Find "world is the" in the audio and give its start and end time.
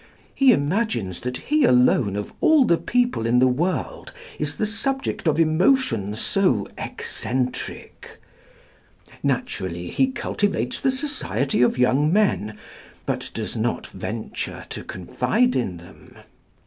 3.47-4.65